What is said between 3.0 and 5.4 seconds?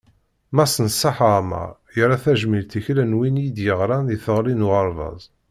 n win i d-yerran i teɣri n uɣerbaz.